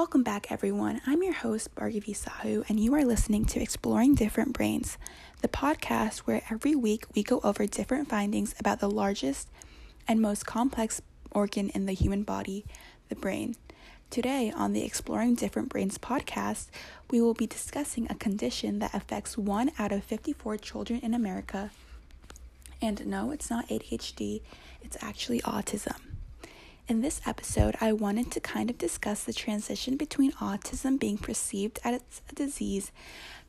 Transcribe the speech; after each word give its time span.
Welcome 0.00 0.22
back, 0.22 0.50
everyone. 0.50 1.02
I'm 1.06 1.22
your 1.22 1.34
host, 1.34 1.74
Bhargavi 1.74 2.16
Sahu, 2.16 2.64
and 2.70 2.80
you 2.80 2.94
are 2.94 3.04
listening 3.04 3.44
to 3.44 3.60
Exploring 3.60 4.14
Different 4.14 4.54
Brains, 4.54 4.96
the 5.42 5.46
podcast 5.46 6.20
where 6.20 6.40
every 6.50 6.74
week 6.74 7.04
we 7.14 7.22
go 7.22 7.38
over 7.44 7.66
different 7.66 8.08
findings 8.08 8.54
about 8.58 8.80
the 8.80 8.88
largest 8.88 9.50
and 10.08 10.18
most 10.22 10.46
complex 10.46 11.02
organ 11.32 11.68
in 11.74 11.84
the 11.84 11.92
human 11.92 12.22
body, 12.22 12.64
the 13.10 13.14
brain. 13.14 13.56
Today, 14.08 14.50
on 14.50 14.72
the 14.72 14.84
Exploring 14.84 15.34
Different 15.34 15.68
Brains 15.68 15.98
podcast, 15.98 16.68
we 17.10 17.20
will 17.20 17.34
be 17.34 17.46
discussing 17.46 18.06
a 18.08 18.14
condition 18.14 18.78
that 18.78 18.94
affects 18.94 19.36
one 19.36 19.70
out 19.78 19.92
of 19.92 20.02
54 20.02 20.56
children 20.56 21.00
in 21.00 21.12
America. 21.12 21.72
And 22.80 23.06
no, 23.06 23.32
it's 23.32 23.50
not 23.50 23.68
ADHD, 23.68 24.40
it's 24.80 24.96
actually 25.02 25.42
autism. 25.42 26.09
In 26.90 27.02
this 27.02 27.20
episode, 27.24 27.76
I 27.80 27.92
wanted 27.92 28.32
to 28.32 28.40
kind 28.40 28.68
of 28.68 28.76
discuss 28.76 29.22
the 29.22 29.32
transition 29.32 29.96
between 29.96 30.32
autism 30.32 30.98
being 30.98 31.18
perceived 31.18 31.78
as 31.84 32.00
a 32.28 32.34
disease 32.34 32.90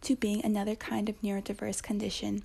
to 0.02 0.16
being 0.16 0.46
another 0.46 0.76
kind 0.76 1.10
of 1.10 1.20
neurodiverse 1.24 1.82
condition. 1.82 2.44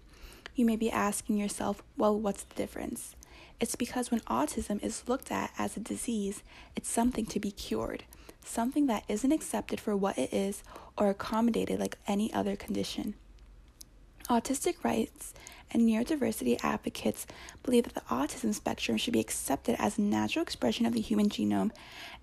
You 0.54 0.64
may 0.64 0.76
be 0.76 0.90
asking 0.90 1.36
yourself, 1.36 1.82
well, 1.98 2.18
what's 2.18 2.44
the 2.44 2.54
difference? 2.54 3.14
It's 3.60 3.76
because 3.76 4.10
when 4.10 4.20
autism 4.20 4.82
is 4.82 5.06
looked 5.06 5.30
at 5.30 5.50
as 5.58 5.76
a 5.76 5.80
disease, 5.80 6.42
it's 6.74 6.88
something 6.88 7.26
to 7.26 7.38
be 7.38 7.50
cured, 7.50 8.04
something 8.42 8.86
that 8.86 9.04
isn't 9.06 9.32
accepted 9.32 9.78
for 9.78 9.94
what 9.94 10.16
it 10.16 10.32
is 10.32 10.62
or 10.96 11.10
accommodated 11.10 11.78
like 11.78 11.98
any 12.06 12.32
other 12.32 12.56
condition. 12.56 13.16
Autistic 14.28 14.82
rights 14.82 15.34
and 15.70 15.88
neurodiversity 15.88 16.58
advocates 16.64 17.28
believe 17.62 17.84
that 17.84 17.94
the 17.94 18.00
autism 18.12 18.52
spectrum 18.52 18.96
should 18.96 19.12
be 19.12 19.20
accepted 19.20 19.76
as 19.78 19.98
a 19.98 20.02
natural 20.02 20.42
expression 20.42 20.84
of 20.84 20.94
the 20.94 21.00
human 21.00 21.28
genome 21.28 21.70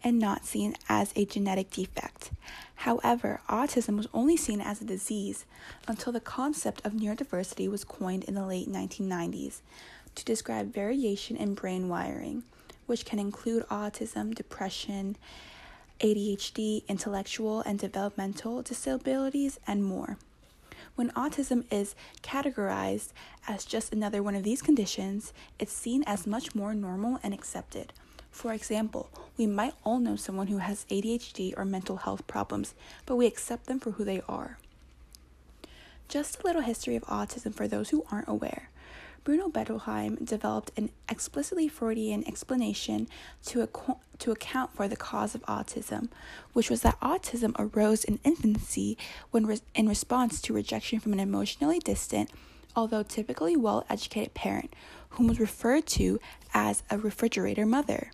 and 0.03 0.19
not 0.19 0.45
seen 0.45 0.75
as 0.89 1.13
a 1.15 1.23
genetic 1.23 1.71
defect. 1.71 2.31
However, 2.75 3.39
autism 3.47 3.95
was 3.95 4.09
only 4.13 4.35
seen 4.35 4.59
as 4.59 4.81
a 4.81 4.85
disease 4.85 5.45
until 5.87 6.11
the 6.11 6.19
concept 6.19 6.85
of 6.85 6.91
neurodiversity 6.91 7.71
was 7.71 7.85
coined 7.85 8.25
in 8.25 8.33
the 8.33 8.45
late 8.45 8.69
1990s 8.69 9.61
to 10.15 10.25
describe 10.25 10.73
variation 10.73 11.37
in 11.37 11.53
brain 11.53 11.87
wiring, 11.87 12.43
which 12.85 13.05
can 13.05 13.17
include 13.17 13.65
autism, 13.69 14.35
depression, 14.35 15.15
ADHD, 16.01 16.85
intellectual 16.89 17.61
and 17.61 17.79
developmental 17.79 18.61
disabilities, 18.61 19.57
and 19.65 19.85
more. 19.85 20.17
When 20.95 21.09
autism 21.11 21.65
is 21.71 21.95
categorized 22.21 23.13
as 23.47 23.65
just 23.65 23.91
another 23.91 24.21
one 24.21 24.35
of 24.35 24.43
these 24.43 24.61
conditions, 24.61 25.33
it's 25.57 25.73
seen 25.73 26.03
as 26.05 26.27
much 26.27 26.53
more 26.53 26.75
normal 26.75 27.19
and 27.23 27.33
accepted. 27.33 27.93
For 28.29 28.53
example, 28.53 29.09
we 29.35 29.47
might 29.47 29.73
all 29.83 29.97
know 29.97 30.15
someone 30.15 30.47
who 30.47 30.59
has 30.59 30.85
ADHD 30.91 31.57
or 31.57 31.65
mental 31.65 31.97
health 31.97 32.27
problems, 32.27 32.75
but 33.07 33.15
we 33.15 33.25
accept 33.25 33.65
them 33.65 33.79
for 33.79 33.91
who 33.91 34.03
they 34.03 34.21
are. 34.27 34.59
Just 36.07 36.39
a 36.39 36.45
little 36.45 36.61
history 36.61 36.95
of 36.95 37.03
autism 37.05 37.55
for 37.55 37.67
those 37.67 37.89
who 37.89 38.05
aren't 38.11 38.27
aware. 38.27 38.69
Bruno 39.23 39.47
Bettelheim 39.47 40.23
developed 40.25 40.71
an 40.77 40.89
explicitly 41.07 41.69
Freudian 41.69 42.27
explanation 42.27 43.07
to, 43.45 43.63
ac- 43.63 43.99
to 44.19 44.31
account 44.31 44.75
for 44.75 44.89
the 44.89 44.97
cause 44.97 45.33
of 45.33 45.41
autism, 45.43 46.09
which 46.51 46.69
was 46.69 46.81
that 46.81 46.99
autism 46.99 47.55
arose 47.57 48.03
in 48.03 48.19
infancy 48.25 48.97
when 49.31 49.45
re- 49.45 49.59
in 49.73 49.87
response 49.87 50.41
to 50.41 50.53
rejection 50.53 50.99
from 50.99 51.13
an 51.13 51.21
emotionally 51.21 51.79
distant, 51.79 52.31
although 52.75 53.03
typically 53.03 53.55
well 53.55 53.85
educated 53.89 54.33
parent, 54.33 54.73
whom 55.11 55.27
was 55.27 55.39
referred 55.39 55.85
to 55.85 56.19
as 56.53 56.83
a 56.89 56.97
refrigerator 56.97 57.65
mother. 57.65 58.11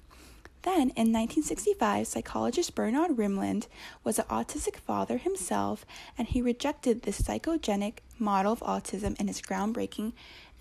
Then, 0.64 0.90
in 0.90 1.14
1965, 1.14 2.06
psychologist 2.06 2.76
Bernard 2.76 3.12
Rimland 3.12 3.68
was 4.04 4.20
an 4.20 4.26
autistic 4.26 4.76
father 4.76 5.18
himself, 5.18 5.86
and 6.18 6.28
he 6.28 6.42
rejected 6.42 7.04
this 7.04 7.22
psychogenic 7.22 8.00
model 8.20 8.52
of 8.52 8.60
autism 8.60 9.18
in 9.20 9.28
his 9.28 9.42
groundbreaking 9.42 10.12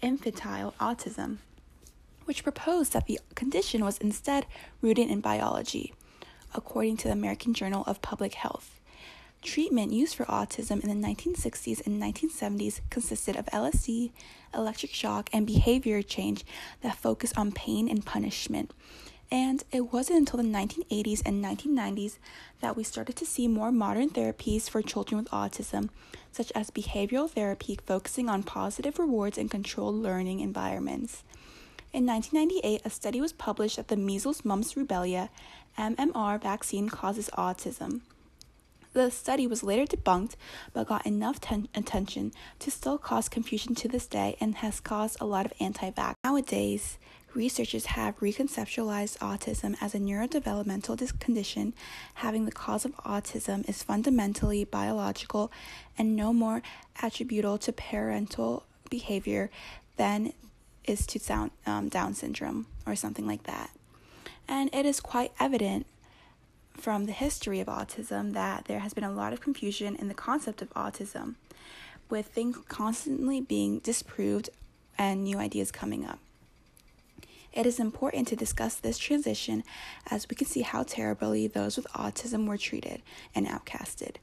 infantile 0.03 0.75
autism, 0.81 1.39
which 2.25 2.43
proposed 2.43 2.93
that 2.93 3.07
the 3.07 3.21
condition 3.35 3.85
was 3.85 3.99
instead 3.99 4.47
rooted 4.81 5.09
in 5.11 5.21
biology, 5.21 5.95
according 6.55 6.97
to 6.99 7.09
the 7.09 7.13
American 7.13 7.55
Journal 7.55 7.85
of 7.87 8.03
Public 8.03 8.35
Health. 8.35 8.79
Treatment 9.41 9.93
used 9.93 10.17
for 10.17 10.25
autism 10.25 10.83
in 10.83 10.89
the 10.89 11.07
1960s 11.07 11.87
and 11.87 12.03
1970s 12.03 12.81
consisted 12.91 13.37
of 13.37 13.47
LSD, 13.47 14.11
electric 14.53 14.93
shock, 14.93 15.31
and 15.33 15.47
behavior 15.47 16.03
change 16.03 16.45
that 16.83 16.97
focused 16.97 17.39
on 17.39 17.53
pain 17.53 17.89
and 17.89 18.05
punishment. 18.05 18.73
And 19.31 19.63
it 19.71 19.93
wasn't 19.93 20.21
until 20.21 20.39
the 20.39 20.49
1980s 20.49 21.23
and 21.27 21.45
1990s 21.45 22.19
that 22.61 22.77
we 22.77 22.83
started 22.83 23.17
to 23.17 23.27
see 23.27 23.47
more 23.47 23.71
modern 23.71 24.09
therapies 24.09 24.71
for 24.71 24.81
children 24.81 25.21
with 25.21 25.31
autism, 25.31 25.91
such 26.33 26.51
as 26.55 26.71
behavioral 26.71 27.31
therapy 27.31 27.79
focusing 27.87 28.29
on 28.29 28.43
positive 28.43 28.99
rewards 28.99 29.37
and 29.37 29.51
controlled 29.51 29.97
learning 29.97 30.41
environments. 30.41 31.25
In 31.93 32.07
1998, 32.07 32.83
a 32.85 32.91
study 32.91 33.21
was 33.21 33.33
published 33.33 33.77
that 33.77 33.89
the 33.89 33.97
measles, 33.97 34.45
mumps, 34.45 34.75
rubella 34.75 35.29
MMR 35.79 36.41
vaccine 36.41 36.89
causes 36.89 37.31
autism. 37.37 38.01
The 38.95 39.11
study 39.11 39.47
was 39.47 39.63
later 39.63 39.85
debunked 39.85 40.35
but 40.73 40.89
got 40.89 41.07
enough 41.07 41.41
ten- 41.41 41.69
attention 41.75 42.33
to 42.59 42.71
still 42.71 42.99
cause 42.99 43.29
confusion 43.29 43.75
to 43.77 43.89
this 43.89 44.07
day 44.07 44.37
and 44.41 44.57
has 44.57 44.81
caused 44.81 45.21
a 45.21 45.27
lot 45.27 45.47
of 45.47 45.53
anti 45.61 45.91
vax. 45.91 46.15
Nowadays, 46.25 46.99
researchers 47.35 47.87
have 47.87 48.19
reconceptualized 48.21 49.19
autism 49.19 49.77
as 49.81 49.95
a 49.95 49.99
neurodevelopmental 49.99 51.19
condition, 51.21 51.75
having 52.15 52.45
the 52.45 52.53
cause 52.53 52.85
of 52.85 52.97
autism 52.99 53.69
is 53.69 53.83
fundamentally 53.83 54.65
biological 54.65 55.53
and 55.97 56.17
no 56.17 56.33
more 56.33 56.63
attributable 57.03 57.59
to 57.59 57.73
parental 57.73 58.65
behavior 58.91 59.51
than 59.97 60.33
is 60.85 61.07
to 61.07 61.19
sound, 61.19 61.51
um, 61.67 61.89
Down 61.89 62.15
syndrome 62.15 62.67
or 62.87 62.97
something 62.97 63.27
like 63.27 63.45
that. 63.45 63.71
And 64.49 64.71
it 64.73 64.87
is 64.87 65.01
quite 65.01 65.33
evident 65.39 65.87
from 66.73 67.05
the 67.05 67.13
history 67.13 67.61
of 67.61 67.67
autism 67.67 68.33
that 68.33 68.65
there 68.65 68.79
has 68.79 68.95
been 68.95 69.05
a 69.05 69.13
lot 69.13 69.33
of 69.33 69.41
confusion 69.41 69.97
in 69.97 70.09
the 70.09 70.15
concept 70.15 70.63
of 70.63 70.71
autism, 70.71 71.35
with 72.09 72.27
things 72.27 72.57
constantly 72.69 73.41
being 73.41 73.81
disproved 73.81 74.49
and 74.97 75.25
new 75.25 75.39
ideas 75.39 75.71
coming 75.71 76.07
up. 76.07 76.19
It 77.53 77.67
is 77.67 77.81
important 77.81 78.29
to 78.29 78.37
discuss 78.37 78.75
this 78.77 78.99
transition 78.99 79.65
as 80.11 80.29
we 80.29 80.37
can 80.37 80.47
see 80.47 80.61
how 80.63 80.83
terribly 80.83 81.47
those 81.47 81.77
with 81.77 81.87
autism 81.95 82.47
were 82.47 82.59
treated 82.59 83.03
and 83.35 83.47
outcasted. 83.47 84.17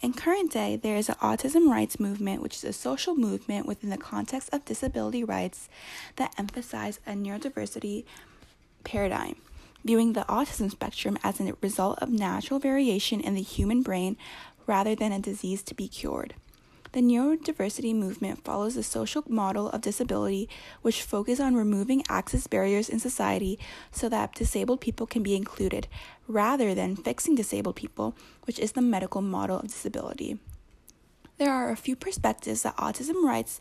In 0.00 0.12
current 0.12 0.52
day, 0.52 0.76
there 0.76 0.96
is 0.96 1.08
an 1.08 1.16
autism 1.16 1.68
rights 1.68 1.98
movement, 1.98 2.40
which 2.40 2.56
is 2.56 2.64
a 2.64 2.72
social 2.72 3.16
movement 3.16 3.66
within 3.66 3.90
the 3.90 3.96
context 3.96 4.48
of 4.52 4.64
disability 4.64 5.24
rights 5.24 5.68
that 6.16 6.34
emphasize 6.38 7.00
a 7.04 7.12
neurodiversity 7.12 8.04
paradigm, 8.84 9.36
viewing 9.84 10.12
the 10.12 10.24
autism 10.28 10.70
spectrum 10.70 11.18
as 11.24 11.40
a 11.40 11.54
result 11.60 11.98
of 12.00 12.10
natural 12.10 12.60
variation 12.60 13.20
in 13.20 13.34
the 13.34 13.42
human 13.42 13.82
brain 13.82 14.16
rather 14.66 14.94
than 14.94 15.10
a 15.10 15.18
disease 15.18 15.62
to 15.64 15.74
be 15.74 15.88
cured. 15.88 16.34
The 16.92 17.00
neurodiversity 17.00 17.94
movement 17.94 18.44
follows 18.44 18.74
the 18.74 18.82
social 18.82 19.22
model 19.28 19.68
of 19.70 19.82
disability, 19.82 20.48
which 20.82 21.02
focuses 21.02 21.40
on 21.40 21.54
removing 21.54 22.02
access 22.08 22.46
barriers 22.46 22.88
in 22.88 22.98
society 22.98 23.58
so 23.90 24.08
that 24.08 24.34
disabled 24.34 24.80
people 24.80 25.06
can 25.06 25.22
be 25.22 25.36
included, 25.36 25.86
rather 26.26 26.74
than 26.74 26.96
fixing 26.96 27.34
disabled 27.34 27.76
people, 27.76 28.14
which 28.44 28.58
is 28.58 28.72
the 28.72 28.82
medical 28.82 29.20
model 29.20 29.58
of 29.58 29.68
disability. 29.68 30.38
There 31.36 31.52
are 31.52 31.70
a 31.70 31.76
few 31.76 31.94
perspectives 31.94 32.62
that 32.62 32.76
autism 32.76 33.22
rights 33.22 33.60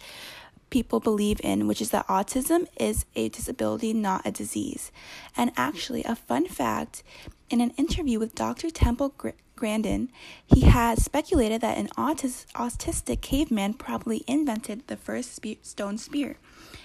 people 0.70 1.00
believe 1.00 1.40
in, 1.44 1.68
which 1.68 1.82
is 1.82 1.92
that 1.92 2.08
autism 2.08 2.68
is 2.78 3.06
a 3.16 3.30
disability, 3.30 3.94
not 3.94 4.26
a 4.26 4.32
disease. 4.32 4.92
And 5.36 5.52
actually, 5.56 6.04
a 6.04 6.16
fun 6.16 6.48
fact 6.48 7.04
in 7.50 7.62
an 7.62 7.72
interview 7.72 8.20
with 8.20 8.36
Dr. 8.36 8.70
Temple 8.70 9.14
Grandin, 9.58 10.10
he 10.46 10.62
had 10.62 11.00
speculated 11.00 11.60
that 11.62 11.78
an 11.78 11.90
autis- 11.98 12.46
autistic 12.54 13.20
caveman 13.20 13.74
probably 13.74 14.24
invented 14.28 14.88
the 14.88 14.96
first 14.96 15.36
spe- 15.36 15.62
stone 15.64 15.98
spear, 15.98 16.38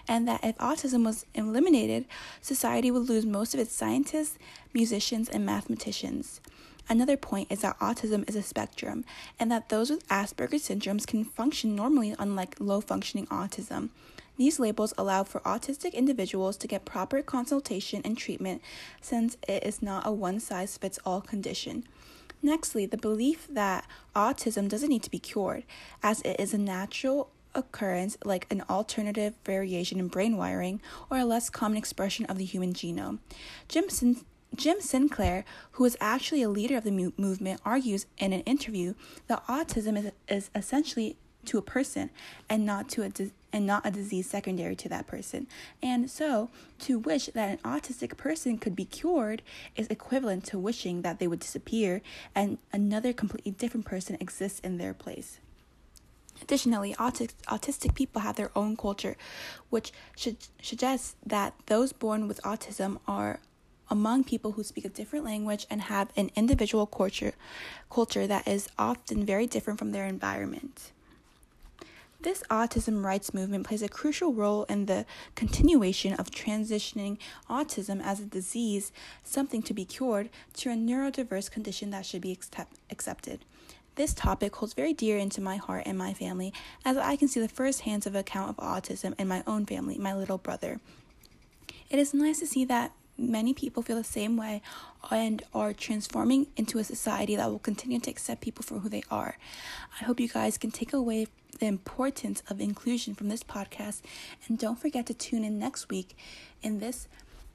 and 0.08 0.26
that 0.26 0.43
if 0.43 0.58
autism 0.58 1.05
was 1.05 1.25
eliminated, 1.35 2.06
society 2.41 2.91
would 2.91 3.08
lose 3.08 3.25
most 3.25 3.55
of 3.55 3.61
its 3.61 3.73
scientists, 3.73 4.38
musicians, 4.75 5.29
and 5.29 5.46
mathematicians. 5.46 6.41
Another 6.88 7.17
point 7.17 7.52
is 7.52 7.61
that 7.61 7.79
autism 7.79 8.29
is 8.29 8.35
a 8.35 8.43
spectrum, 8.43 9.05
and 9.38 9.50
that 9.52 9.69
those 9.69 9.91
with 9.91 10.08
Asperger's 10.08 10.69
syndromes 10.69 11.06
can 11.06 11.25
function 11.25 11.76
normally, 11.76 12.14
unlike 12.19 12.56
low 12.58 12.81
functioning 12.81 13.26
autism. 13.26 13.91
These 14.37 14.58
labels 14.58 14.94
allow 14.96 15.25
for 15.25 15.41
autistic 15.41 15.93
individuals 15.93 16.56
to 16.56 16.67
get 16.67 16.85
proper 16.85 17.23
consultation 17.23 18.00
and 18.05 18.17
treatment 18.17 18.62
since 19.00 19.37
it 19.46 19.62
is 19.62 19.82
not 19.82 20.06
a 20.06 20.11
one 20.11 20.41
size 20.41 20.76
fits 20.79 20.99
all 21.05 21.20
condition. 21.20 21.85
Nextly, 22.44 22.91
the 22.91 22.97
belief 22.97 23.47
that 23.49 23.87
autism 24.17 24.69
doesn't 24.69 24.89
need 24.89 25.03
to 25.05 25.11
be 25.11 25.19
cured, 25.19 25.65
as 26.03 26.21
it 26.23 26.41
is 26.41 26.53
a 26.53 26.59
natural 26.59 27.31
occurrence 27.55 28.17
like 28.25 28.47
an 28.50 28.62
alternative 28.69 29.35
variation 29.44 29.99
in 29.99 30.09
brain 30.09 30.37
wiring 30.37 30.81
or 31.11 31.19
a 31.19 31.25
less 31.25 31.50
common 31.50 31.77
expression 31.77 32.25
of 32.27 32.39
the 32.39 32.44
human 32.44 32.73
genome. 32.73 33.19
Jim 33.69 33.89
Jim 34.55 34.81
Sinclair, 34.81 35.44
who 35.73 35.85
is 35.87 35.97
actually 35.99 36.43
a 36.43 36.49
leader 36.49 36.77
of 36.77 36.85
the 36.85 36.91
mu- 36.91 37.12
movement, 37.17 37.61
argues 37.65 38.05
in 38.19 38.35
an 38.35 38.43
interview 38.43 38.93
that 39.27 39.47
autism 39.47 39.97
is, 39.97 40.12
is 40.29 40.50
essentially 40.55 41.17
to 41.47 41.59
a 41.59 41.62
person 41.62 42.11
and 42.49 42.65
not 42.65 42.89
to 42.91 43.03
a 43.03 43.09
di- 43.09 43.33
and 43.53 43.67
not 43.67 43.85
a 43.85 43.91
disease 43.91 44.29
secondary 44.29 44.75
to 44.77 44.89
that 44.89 45.06
person. 45.06 45.47
And 45.83 46.11
so, 46.11 46.49
to 46.81 46.99
wish 46.99 47.27
that 47.27 47.50
an 47.50 47.59
autistic 47.59 48.17
person 48.17 48.59
could 48.59 48.75
be 48.75 48.87
cured 48.87 49.43
is 49.77 49.89
equivalent 49.89 50.44
to 50.47 50.59
wishing 50.59 51.03
that 51.03 51.19
they 51.19 51.29
would 51.29 51.41
disappear 51.41 52.00
and 52.35 52.59
another 52.73 53.12
completely 53.12 53.53
different 53.53 53.85
person 53.87 54.17
exists 54.21 54.61
in 54.61 54.79
their 54.79 54.94
place. 54.94 55.39
Additionally, 56.41 56.94
autic- 56.94 57.35
autistic 57.47 57.94
people 57.94 58.23
have 58.23 58.37
their 58.37 58.50
own 58.56 58.77
culture, 58.77 59.17
which 59.71 59.93
should 60.17 60.37
suggests 60.61 61.15
that 61.25 61.55
those 61.67 61.93
born 61.93 62.27
with 62.27 62.43
autism 62.43 62.99
are 63.06 63.39
among 63.91 64.25
people 64.25 64.53
who 64.53 64.65
speak 64.65 64.87
a 64.87 64.89
different 64.89 65.25
language 65.25 65.67
and 65.69 65.83
have 65.83 66.11
an 66.17 66.31
individual 66.35 66.87
culture, 66.87 67.35
culture 67.91 68.27
that 68.27 68.49
is 68.49 68.69
often 68.79 69.25
very 69.25 69.47
different 69.47 69.79
from 69.79 69.93
their 69.93 70.06
environment. 70.06 70.93
This 72.22 72.44
autism 72.48 73.04
rights 73.04 73.34
movement 73.34 73.66
plays 73.66 73.82
a 73.82 73.88
crucial 73.88 74.32
role 74.32 74.62
in 74.64 74.86
the 74.86 75.06
continuation 75.34 76.14
of 76.14 76.30
transitioning 76.30 77.19
autism 77.50 78.00
as 78.00 78.20
a 78.20 78.24
disease, 78.24 78.92
something 79.24 79.60
to 79.62 79.74
be 79.74 79.84
cured, 79.84 80.30
to 80.54 80.70
a 80.70 80.74
neurodiverse 80.74 81.50
condition 81.50 81.90
that 81.90 82.06
should 82.06 82.22
be 82.22 82.30
accept- 82.30 82.78
accepted. 82.90 83.44
This 83.96 84.14
topic 84.14 84.54
holds 84.54 84.72
very 84.72 84.92
dear 84.92 85.19
into 85.19 85.40
my 85.40 85.56
heart 85.56 85.82
and 85.84 85.98
my 85.98 86.14
family, 86.14 86.52
as 86.84 86.96
I 86.96 87.16
can 87.16 87.26
see 87.26 87.40
the 87.40 87.48
first 87.48 87.80
hands 87.80 88.06
of 88.06 88.14
account 88.14 88.50
of 88.50 88.56
autism 88.58 89.19
in 89.19 89.26
my 89.26 89.42
own 89.44 89.66
family, 89.66 89.98
my 89.98 90.14
little 90.14 90.38
brother. 90.38 90.78
It 91.90 91.98
is 91.98 92.14
nice 92.14 92.38
to 92.38 92.46
see 92.46 92.64
that 92.66 92.92
many 93.19 93.52
people 93.52 93.82
feel 93.82 93.96
the 93.96 94.04
same 94.04 94.36
way 94.36 94.62
and 95.10 95.42
are 95.52 95.72
transforming 95.72 96.46
into 96.56 96.78
a 96.78 96.84
society 96.84 97.34
that 97.34 97.50
will 97.50 97.58
continue 97.58 97.98
to 97.98 98.10
accept 98.10 98.40
people 98.40 98.62
for 98.62 98.78
who 98.78 98.88
they 98.88 99.02
are. 99.10 99.36
I 100.00 100.04
hope 100.04 100.20
you 100.20 100.28
guys 100.28 100.56
can 100.56 100.70
take 100.70 100.92
away 100.92 101.26
the 101.58 101.66
importance 101.66 102.43
of 102.49 102.60
inclusion 102.60 103.14
from 103.14 103.28
this 103.28 103.43
podcast 103.43 104.02
and 104.46 104.58
don't 104.58 104.78
forget 104.78 105.06
to 105.06 105.14
tune 105.14 105.44
in 105.44 105.58
next 105.58 105.88
week 105.88 106.16
in 106.62 106.78
this 106.78 107.08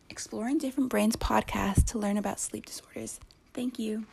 Exploring 0.10 0.58
Different 0.58 0.90
Brains 0.90 1.16
podcast 1.16 1.86
to 1.88 2.00
learn 2.00 2.18
about 2.18 2.40
sleep 2.40 2.66
disorders. 2.66 3.20
Thank 3.54 3.78
you. 3.78 4.06